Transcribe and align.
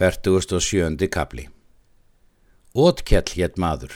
47. 0.00 1.08
kapli 1.12 1.42
Ótkell 2.72 3.34
hétt 3.36 3.58
maður. 3.60 3.92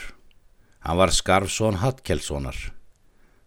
Hann 0.85 0.99
var 0.99 1.09
Skarfsson 1.09 1.79
Hallkellssonar. 1.81 2.57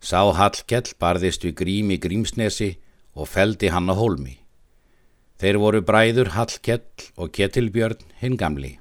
Sá 0.02 0.26
Hallkell 0.34 0.90
barðist 0.98 1.44
við 1.46 1.52
grím 1.60 1.92
í 1.94 1.98
Grímsnesi 2.02 2.72
og 3.14 3.28
feldi 3.30 3.70
hann 3.70 3.86
á 3.86 3.94
hólmi. 3.94 4.40
Þeir 5.38 5.58
voru 5.62 5.80
bræður 5.86 6.32
Hallkell 6.34 6.82
og 7.14 7.30
Ketilbjörn 7.36 8.02
hinn 8.18 8.34
gamli. 8.34 8.72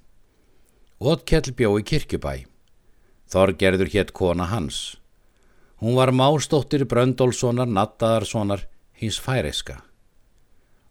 Ótkell 0.98 1.54
bjó 1.54 1.76
í 1.78 1.86
kirkjubæ. 1.86 2.48
Þorgerður 3.30 3.92
hétt 3.94 4.16
kona 4.18 4.48
hans. 4.50 4.98
Hún 5.78 5.94
var 6.00 6.10
mástóttir 6.10 6.88
Bröndólfssonar, 6.90 7.70
Nattaðarssonar, 7.70 8.66
hins 8.98 9.22
færiska. 9.22 9.84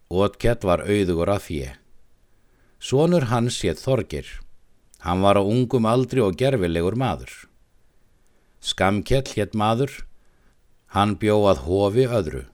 Ótkell 0.06 0.62
var 0.62 0.86
auðugur 0.86 1.34
af 1.34 1.50
fjö. 1.50 1.74
Sónur 2.86 3.24
hans 3.32 3.56
hétt 3.64 3.80
Þorgir. 3.82 4.26
Hann 5.02 5.22
var 5.24 5.40
á 5.40 5.42
ungum 5.42 5.88
aldri 5.90 6.20
og 6.22 6.36
gerfilegur 6.38 6.94
maður. 6.94 7.32
Skamkjell 8.62 9.26
hétt 9.34 9.56
maður. 9.58 9.90
Hann 10.94 11.16
bjóð 11.18 11.64
hofi 11.66 12.04
öðru. 12.06 12.44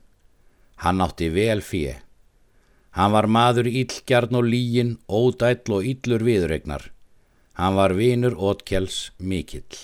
Hann 0.80 1.04
átti 1.04 1.28
vel 1.34 1.60
fíi. 1.60 1.98
Hann 2.96 3.12
var 3.12 3.28
maður 3.28 3.68
íllgjarn 3.68 4.38
og 4.40 4.48
lígin, 4.48 4.94
ódæll 5.04 5.76
og 5.76 5.84
íllur 5.90 6.24
viðregnar. 6.24 6.88
Hann 7.60 7.76
var 7.76 7.92
vinur 7.92 8.32
Ótkjells 8.32 9.10
mikill. 9.20 9.76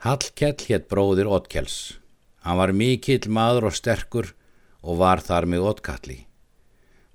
Hallkell 0.00 0.64
hétt 0.64 0.88
bróðir 0.88 1.28
Ótkjells. 1.28 2.00
Hann 2.40 2.56
var 2.56 2.72
mikill 2.72 3.28
maður 3.28 3.68
og 3.68 3.76
sterkur 3.76 4.32
og 4.80 4.96
var 5.04 5.20
þar 5.20 5.44
með 5.44 5.68
Ótkalli. 5.74 6.20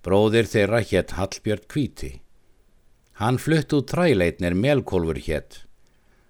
Bróðir 0.06 0.46
þeirra 0.46 0.84
hétt 0.86 1.16
Hallbjörn 1.18 1.64
Kvíti. 1.66 2.12
Hann 3.18 3.40
flutt 3.42 3.74
út 3.74 3.88
træleitnir 3.90 4.54
melkólfur 4.54 5.18
hétt. 5.18 5.64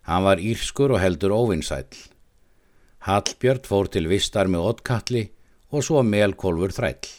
Hann 0.08 0.24
var 0.24 0.40
írskur 0.40 0.94
og 0.96 1.02
heldur 1.04 1.36
óvinsæl. 1.36 1.90
Hallbjörn 3.04 3.68
fór 3.68 3.92
til 3.92 4.08
vistar 4.08 4.48
með 4.48 4.70
Ótkalli 4.70 5.26
og 5.76 5.84
svo 5.84 6.06
melkólfur 6.08 6.72
þræll. 6.78 7.12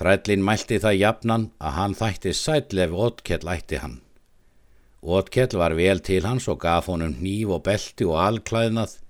Þrællin 0.00 0.44
mælti 0.48 0.80
það 0.80 1.00
jafnan 1.02 1.48
að 1.60 1.76
hann 1.82 2.00
þætti 2.00 2.32
sæll 2.32 2.84
ef 2.86 2.96
Ótkell 2.96 3.52
ætti 3.52 3.84
hann. 3.84 4.00
Ótkell 5.04 5.60
var 5.60 5.76
vel 5.76 6.00
til 6.00 6.24
hans 6.24 6.48
og 6.48 6.62
gaf 6.64 6.88
honum 6.88 7.12
hníf 7.20 7.52
og 7.52 7.66
belti 7.68 8.08
og 8.08 8.22
alklæðnað 8.24 9.02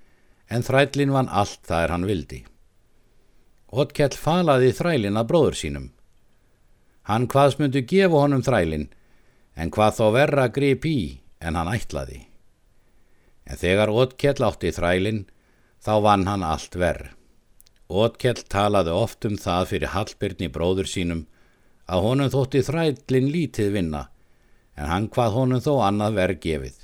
en 0.51 0.67
þrællin 0.67 1.15
vann 1.15 1.31
allt 1.31 1.63
það 1.63 1.85
er 1.85 1.95
hann 1.95 2.11
vildi. 2.11 2.47
Ótkell 3.71 4.19
falaði 4.19 4.75
þrælin 4.75 5.23
að 5.23 5.31
bróður 5.31 5.59
sínum. 5.63 5.93
Hann 7.07 7.29
hvaðs 7.31 7.59
myndu 7.61 7.85
gefa 7.87 8.23
honum 8.25 8.43
þrælin, 8.43 8.89
en 9.55 9.71
hvað 9.71 9.99
þó 9.99 10.07
verra 10.17 10.49
grip 10.51 10.87
í 10.89 10.99
en 11.39 11.55
hann 11.59 11.71
ætlaði. 11.71 12.25
En 13.47 13.61
þegar 13.61 13.93
Ótkell 13.95 14.43
átti 14.43 14.73
þrælin, 14.75 15.23
þá 15.79 15.93
vann 16.03 16.27
hann 16.27 16.43
allt 16.43 16.75
verð. 16.75 17.13
Ótkell 17.87 18.43
talaði 18.51 18.91
oft 18.91 19.25
um 19.29 19.37
það 19.39 19.69
fyrir 19.71 19.93
Hallbyrni 19.95 20.49
bróður 20.51 20.91
sínum 20.91 21.23
að 21.87 22.03
honum 22.03 22.33
þótti 22.33 22.65
þrælin 22.67 23.31
lítið 23.31 23.71
vinna, 23.79 24.03
en 24.75 24.91
hann 24.91 25.07
hvað 25.07 25.37
honum 25.39 25.63
þó 25.63 25.73
annað 25.87 26.19
verð 26.19 26.41
gefið. 26.43 26.79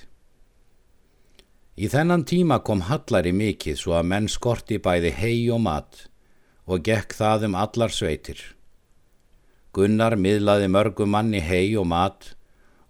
Í 1.82 1.88
þennan 1.90 2.22
tíma 2.28 2.60
kom 2.62 2.84
Hallari 2.86 3.32
mikið 3.34 3.78
svo 3.80 3.96
að 3.98 4.08
menn 4.12 4.28
skorti 4.30 4.78
bæði 4.78 5.10
hei 5.18 5.38
og 5.50 5.62
mat 5.66 6.04
og 6.70 6.84
gekk 6.86 7.16
það 7.18 7.48
um 7.48 7.56
allar 7.58 7.90
sveitir. 7.90 8.38
Gunnar 9.72 10.18
miðlaði 10.20 10.68
mörgu 10.68 11.06
manni 11.08 11.40
hei 11.40 11.72
og 11.80 11.86
mat 11.88 12.34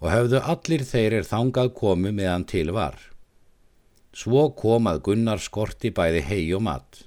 og 0.02 0.08
höfðu 0.10 0.40
allir 0.42 0.82
þeir 0.82 1.20
er 1.20 1.26
þangað 1.28 1.68
komu 1.78 2.10
meðan 2.10 2.44
til 2.50 2.72
var. 2.74 2.96
Svo 4.12 4.48
kom 4.58 4.88
að 4.90 4.98
Gunnar 5.06 5.38
skorti 5.38 5.92
bæði 5.94 6.24
hei 6.26 6.42
og 6.56 6.64
mat. 6.66 7.04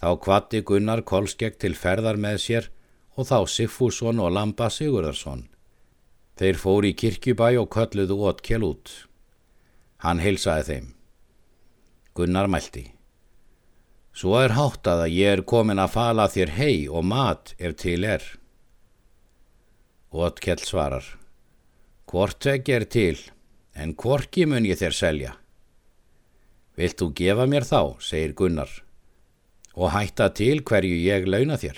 Þá 0.00 0.08
kvatti 0.24 0.62
Gunnar 0.64 1.04
Kolskegg 1.04 1.60
til 1.60 1.76
ferðar 1.76 2.16
með 2.16 2.40
sér 2.46 2.70
og 3.16 3.28
þá 3.28 3.44
Siffússon 3.48 4.24
og 4.24 4.32
Lamba 4.32 4.70
Sigurðarsson. 4.72 5.44
Þeir 6.36 6.58
fóri 6.60 6.92
í 6.92 6.96
kirkjubæ 6.96 7.52
og 7.60 7.70
kölluðu 7.76 8.18
ótkjel 8.28 8.64
út. 8.64 8.90
Hann 10.04 10.20
heilsaði 10.20 10.66
þeim. 10.70 10.88
Gunnar 12.16 12.48
mælti. 12.48 12.86
Svo 14.16 14.36
er 14.40 14.56
háttað 14.56 15.06
að 15.06 15.14
ég 15.16 15.36
er 15.36 15.44
komin 15.44 15.80
að 15.80 15.92
fala 15.92 16.28
þér 16.32 16.56
hei 16.56 16.88
og 16.88 17.04
mat 17.04 17.52
ef 17.60 17.76
til 17.80 18.04
er. 18.08 18.24
Ótkell 20.16 20.62
svarar. 20.64 21.04
Hvort 22.08 22.46
ekki 22.48 22.72
er 22.72 22.86
til, 22.88 23.18
en 23.76 23.92
hvorki 23.98 24.46
mun 24.48 24.64
ég 24.64 24.78
þér 24.80 24.94
selja. 24.96 25.34
Vilt 26.76 26.96
þú 27.00 27.10
gefa 27.18 27.46
mér 27.50 27.66
þá, 27.68 27.80
segir 28.00 28.32
Gunnar, 28.38 28.70
og 29.76 29.92
hætta 29.92 30.30
til 30.32 30.62
hverju 30.64 30.96
ég 31.02 31.28
launa 31.28 31.58
þér. 31.60 31.76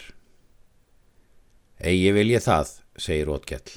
Egi 1.78 2.14
vil 2.14 2.32
ég 2.34 2.44
það, 2.44 2.72
segir 2.98 3.34
Ótkell. 3.34 3.74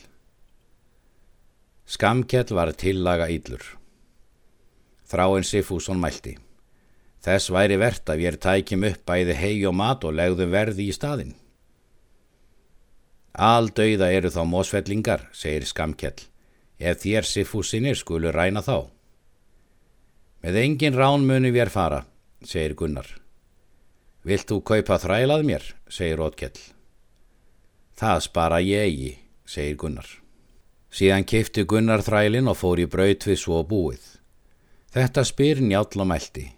Skamkell 1.85 2.53
var 2.55 2.71
tillaga 2.77 3.27
íllur. 3.33 3.63
Þráinn 5.11 5.43
Sifússon 5.43 5.99
mælti. 5.99 6.37
Þess 7.21 7.51
væri 7.53 7.77
verðt 7.77 8.09
að 8.09 8.23
ég 8.23 8.37
tækjum 8.41 8.85
upp 8.87 9.01
bæði 9.05 9.35
hei 9.37 9.57
og 9.69 9.75
mat 9.77 10.05
og 10.07 10.15
legðum 10.17 10.53
verði 10.53 10.87
í 10.89 10.95
staðin. 10.95 11.35
Aldauða 13.31 14.11
eru 14.11 14.31
þá 14.31 14.41
mósfellingar, 14.47 15.29
segir 15.31 15.63
Skamkjell, 15.67 16.19
ef 16.79 16.99
þér 17.03 17.27
Sifúsinir 17.27 17.95
skulu 17.95 18.31
ræna 18.31 18.63
þá. 18.65 18.91
Með 20.43 20.57
engin 20.65 20.97
rán 20.97 21.23
muni 21.27 21.51
við 21.53 21.67
er 21.67 21.71
fara, 21.71 22.03
segir 22.43 22.75
Gunnar. 22.75 23.07
Vilt 24.27 24.49
þú 24.49 24.59
kaupa 24.65 24.99
þrælað 25.01 25.45
mér, 25.47 25.63
segir 25.89 26.21
Ótkell. 26.21 26.57
Það 27.97 28.23
spara 28.25 28.59
ég 28.65 28.87
eigi, 28.89 29.13
segir 29.45 29.77
Gunnar. 29.77 30.07
Síðan 30.91 31.23
kifti 31.23 31.63
Gunnar 31.63 32.03
þrælin 32.03 32.49
og 32.51 32.57
fór 32.59 32.81
í 32.83 32.87
braut 32.89 33.23
við 33.25 33.39
svo 33.39 33.61
búið. 33.63 34.03
Þetta 34.91 35.23
spyr 35.23 35.61
njátl 35.63 36.03
og 36.03 36.09
mælti. 36.09 36.49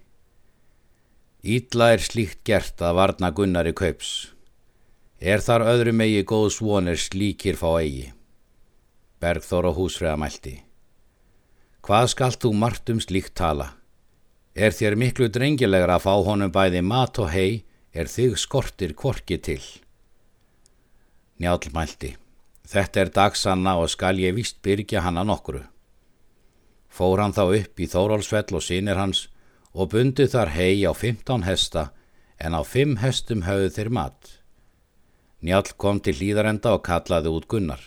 Ítla 1.43 1.91
er 1.93 2.01
slíkt 2.01 2.41
gert 2.47 2.81
að 2.81 2.97
varna 2.97 3.29
Gunnar 3.35 3.67
í 3.69 3.75
kaups. 3.77 4.32
Er 5.23 5.39
þar 5.39 5.63
öðru 5.71 5.93
megi 5.95 6.23
góð 6.27 6.49
svonir 6.51 6.99
slíkir 6.99 7.55
fá 7.55 7.69
eigi? 7.79 8.09
Bergþór 9.23 9.69
og 9.69 9.77
húsfriða 9.77 10.17
mælti. 10.19 10.57
Hvað 11.79 12.07
skalt 12.11 12.41
þú 12.43 12.51
margt 12.59 12.91
um 12.91 12.99
slíkt 12.99 13.31
tala? 13.39 13.69
Er 14.51 14.75
þér 14.75 14.97
miklu 14.99 15.29
drengilegra 15.31 15.95
að 15.95 16.03
fá 16.09 16.27
honum 16.27 16.51
bæði 16.51 16.83
mat 16.83 17.21
og 17.23 17.31
hei, 17.31 17.63
er 17.95 18.11
þig 18.11 18.35
skortir 18.35 18.97
korki 18.99 19.39
til? 19.39 19.63
Njálf 21.39 21.71
mælti. 21.71 22.17
Þetta 22.67 23.05
er 23.05 23.15
dagsanna 23.15 23.77
og 23.79 23.95
skal 23.95 24.19
ég 24.19 24.35
vist 24.35 24.59
byrja 24.59 25.07
hanna 25.07 25.23
nokkru. 25.23 25.63
Fór 26.91 27.23
hann 27.23 27.31
þá 27.31 27.45
upp 27.47 27.79
í 27.79 27.87
Þórólsfell 27.87 28.59
og 28.59 28.67
sínir 28.67 28.99
hans 28.99 29.29
og 29.71 29.95
bundi 29.95 30.27
þar 30.27 30.51
hei 30.59 30.83
á 30.83 30.91
15 30.91 31.47
hesta 31.47 31.93
en 32.43 32.51
á 32.51 32.59
5 32.59 32.99
hestum 32.99 33.47
höfðu 33.47 33.71
þeir 33.79 33.95
mat. 34.03 34.42
Njálf 35.43 35.73
kom 35.75 35.99
til 35.99 36.15
hlýðarenda 36.15 36.71
og 36.77 36.85
kallaði 36.87 37.31
út 37.35 37.49
Gunnar. 37.51 37.81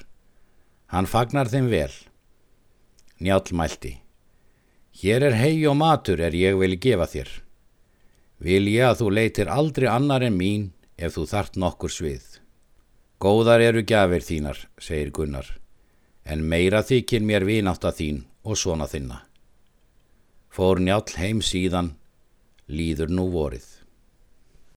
Hann 0.92 1.08
fagnar 1.08 1.48
þeim 1.48 1.70
vel. 1.72 1.92
Njálf 3.16 3.52
mælti. 3.56 3.94
Hér 5.00 5.24
er 5.30 5.36
hei 5.40 5.64
og 5.68 5.78
matur 5.80 6.20
er 6.20 6.36
ég 6.36 6.58
vil 6.60 6.76
gefa 6.76 7.08
þér. 7.08 7.30
Vil 8.44 8.68
ég 8.68 8.90
að 8.90 8.98
þú 9.00 9.08
leitir 9.16 9.48
aldrei 9.48 9.88
annar 9.88 10.24
en 10.24 10.36
mín 10.36 10.70
ef 11.00 11.16
þú 11.16 11.24
þart 11.32 11.56
nokkur 11.56 11.92
svið. 11.92 12.26
Góðar 13.20 13.64
eru 13.64 13.80
gafir 13.88 14.20
þínar, 14.20 14.58
segir 14.76 15.08
Gunnar, 15.16 15.48
en 16.24 16.44
meira 16.44 16.82
þykir 16.84 17.24
mér 17.24 17.48
vinátt 17.48 17.84
að 17.88 17.96
þín 18.00 18.18
og 18.44 18.60
svona 18.60 18.84
þinna. 18.84 19.22
Fór 20.52 20.80
njálf 20.84 21.16
heim 21.16 21.40
síðan, 21.40 21.94
líður 22.68 23.12
nú 23.16 23.30
vorið. 23.32 23.64